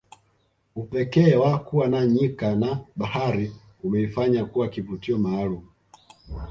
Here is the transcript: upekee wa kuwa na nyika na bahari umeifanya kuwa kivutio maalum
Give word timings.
upekee 0.75 1.35
wa 1.35 1.59
kuwa 1.59 1.87
na 1.87 2.05
nyika 2.05 2.55
na 2.55 2.79
bahari 2.95 3.55
umeifanya 3.83 4.45
kuwa 4.45 4.69
kivutio 4.69 5.17
maalum 5.17 5.65